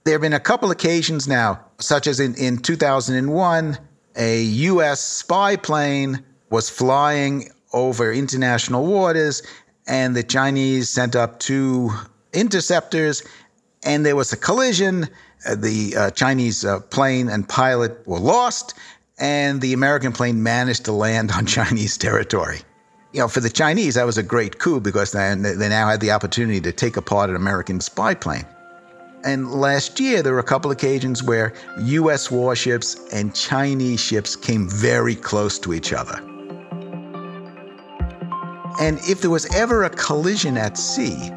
there 0.04 0.14
have 0.14 0.22
been 0.22 0.32
a 0.32 0.40
couple 0.40 0.70
occasions 0.70 1.28
now, 1.28 1.60
such 1.78 2.06
as 2.06 2.20
in, 2.20 2.34
in 2.36 2.58
2001, 2.58 3.78
a 4.16 4.42
U.S. 4.42 5.00
spy 5.00 5.56
plane 5.56 6.24
was 6.50 6.68
flying 6.68 7.50
over 7.72 8.12
international 8.12 8.86
waters, 8.86 9.42
and 9.86 10.16
the 10.16 10.22
Chinese 10.22 10.88
sent 10.88 11.14
up 11.14 11.38
two 11.38 11.90
interceptors, 12.32 13.22
and 13.84 14.04
there 14.04 14.16
was 14.16 14.32
a 14.32 14.36
collision. 14.36 15.08
Uh, 15.46 15.54
the 15.54 15.94
uh, 15.96 16.10
Chinese 16.10 16.64
uh, 16.64 16.80
plane 16.80 17.28
and 17.28 17.48
pilot 17.48 18.06
were 18.06 18.18
lost, 18.18 18.74
and 19.18 19.60
the 19.60 19.72
American 19.72 20.12
plane 20.12 20.42
managed 20.42 20.84
to 20.86 20.92
land 20.92 21.30
on 21.30 21.46
Chinese 21.58 21.96
territory. 21.96 22.60
You 23.12 23.20
know, 23.20 23.28
for 23.28 23.40
the 23.40 23.50
Chinese, 23.50 23.96
that 23.96 24.06
was 24.06 24.18
a 24.18 24.22
great 24.22 24.58
coup 24.58 24.80
because 24.80 25.10
they, 25.10 25.34
they 25.34 25.68
now 25.68 25.88
had 25.88 26.00
the 26.00 26.12
opportunity 26.12 26.60
to 26.60 26.70
take 26.70 26.96
apart 26.96 27.28
an 27.28 27.34
American 27.34 27.80
spy 27.80 28.14
plane. 28.14 28.46
And 29.24 29.50
last 29.50 29.98
year, 29.98 30.22
there 30.22 30.32
were 30.32 30.38
a 30.38 30.44
couple 30.44 30.70
occasions 30.70 31.22
where 31.22 31.52
US 31.78 32.30
warships 32.30 32.96
and 33.12 33.34
Chinese 33.34 34.00
ships 34.00 34.36
came 34.36 34.68
very 34.68 35.16
close 35.16 35.58
to 35.58 35.74
each 35.74 35.92
other. 35.92 36.18
And 38.80 38.98
if 39.00 39.20
there 39.20 39.30
was 39.30 39.52
ever 39.54 39.82
a 39.82 39.90
collision 39.90 40.56
at 40.56 40.78
sea 40.78 41.30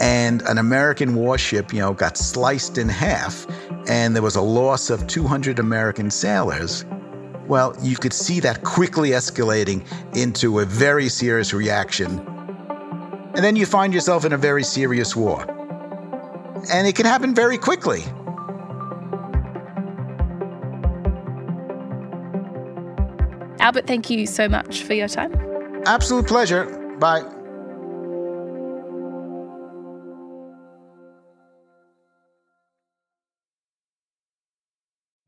and 0.00 0.42
an 0.42 0.58
American 0.58 1.14
warship, 1.14 1.72
you 1.72 1.78
know, 1.78 1.94
got 1.94 2.18
sliced 2.18 2.76
in 2.76 2.88
half 2.88 3.46
and 3.88 4.14
there 4.14 4.22
was 4.22 4.36
a 4.36 4.42
loss 4.42 4.90
of 4.90 5.06
200 5.06 5.58
American 5.58 6.10
sailors, 6.10 6.84
well, 7.50 7.76
you 7.82 7.96
could 7.96 8.14
see 8.14 8.40
that 8.40 8.62
quickly 8.62 9.10
escalating 9.10 9.84
into 10.16 10.60
a 10.60 10.64
very 10.64 11.08
serious 11.08 11.52
reaction. 11.52 12.20
And 13.34 13.44
then 13.44 13.56
you 13.56 13.66
find 13.66 13.92
yourself 13.92 14.24
in 14.24 14.32
a 14.32 14.38
very 14.38 14.62
serious 14.64 15.14
war 15.14 15.44
and 16.72 16.86
it 16.86 16.94
can 16.94 17.06
happen 17.06 17.34
very 17.34 17.58
quickly. 17.58 18.04
Albert, 23.60 23.86
thank 23.86 24.10
you 24.10 24.26
so 24.26 24.48
much 24.48 24.82
for 24.82 24.94
your 24.94 25.08
time. 25.08 25.32
Absolute 25.86 26.26
pleasure. 26.26 26.64
Bye. 26.98 27.39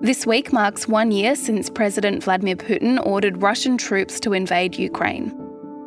this 0.00 0.26
week 0.26 0.52
marks 0.52 0.88
one 0.88 1.10
year 1.12 1.34
since 1.34 1.70
President 1.70 2.22
Vladimir 2.24 2.56
Putin 2.56 3.04
ordered 3.06 3.42
Russian 3.42 3.78
troops 3.78 4.20
to 4.20 4.32
invade 4.32 4.76
Ukraine. 4.76 5.32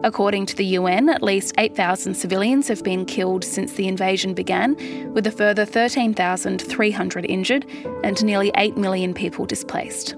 According 0.03 0.45
to 0.47 0.55
the 0.55 0.65
UN, 0.65 1.09
at 1.09 1.23
least 1.23 1.55
8,000 1.57 2.13
civilians 2.13 2.67
have 2.67 2.83
been 2.83 3.05
killed 3.05 3.43
since 3.43 3.73
the 3.73 3.87
invasion 3.87 4.33
began, 4.33 4.75
with 5.13 5.25
a 5.25 5.31
further 5.31 5.65
13,300 5.65 7.25
injured 7.25 7.65
and 8.03 8.23
nearly 8.23 8.51
8 8.55 8.77
million 8.77 9.13
people 9.13 9.45
displaced. 9.45 10.15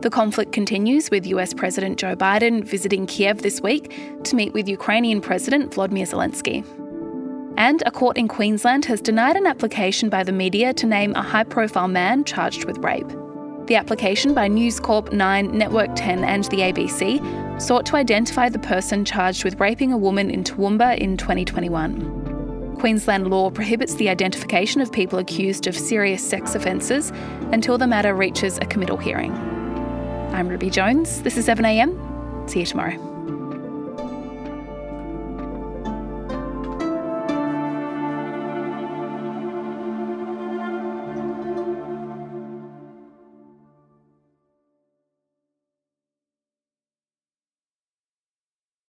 The 0.00 0.10
conflict 0.10 0.52
continues 0.52 1.10
with 1.10 1.26
US 1.26 1.52
President 1.52 1.98
Joe 1.98 2.14
Biden 2.14 2.62
visiting 2.62 3.06
Kiev 3.06 3.42
this 3.42 3.60
week 3.60 3.92
to 4.22 4.36
meet 4.36 4.52
with 4.52 4.68
Ukrainian 4.68 5.20
President 5.20 5.72
Volodymyr 5.72 6.08
Zelensky. 6.08 6.64
And 7.58 7.82
a 7.84 7.90
court 7.90 8.16
in 8.16 8.28
Queensland 8.28 8.84
has 8.84 9.00
denied 9.00 9.36
an 9.36 9.46
application 9.46 10.08
by 10.08 10.22
the 10.22 10.30
media 10.30 10.72
to 10.74 10.86
name 10.86 11.12
a 11.16 11.22
high 11.22 11.42
profile 11.42 11.88
man 11.88 12.22
charged 12.22 12.64
with 12.64 12.78
rape. 12.78 13.10
The 13.68 13.76
application 13.76 14.32
by 14.32 14.48
News 14.48 14.80
Corp 14.80 15.12
9, 15.12 15.52
Network 15.56 15.90
10, 15.94 16.24
and 16.24 16.44
the 16.44 16.60
ABC 16.60 17.60
sought 17.60 17.84
to 17.84 17.96
identify 17.96 18.48
the 18.48 18.58
person 18.58 19.04
charged 19.04 19.44
with 19.44 19.60
raping 19.60 19.92
a 19.92 19.98
woman 19.98 20.30
in 20.30 20.42
Toowoomba 20.42 20.96
in 20.96 21.18
2021. 21.18 22.76
Queensland 22.80 23.28
law 23.28 23.50
prohibits 23.50 23.96
the 23.96 24.08
identification 24.08 24.80
of 24.80 24.90
people 24.90 25.18
accused 25.18 25.66
of 25.66 25.76
serious 25.76 26.26
sex 26.26 26.54
offences 26.54 27.12
until 27.52 27.76
the 27.76 27.86
matter 27.86 28.14
reaches 28.14 28.56
a 28.56 28.64
committal 28.64 28.96
hearing. 28.96 29.32
I'm 30.32 30.48
Ruby 30.48 30.70
Jones. 30.70 31.20
This 31.20 31.36
is 31.36 31.46
7am. 31.46 32.48
See 32.48 32.60
you 32.60 32.66
tomorrow. 32.66 33.07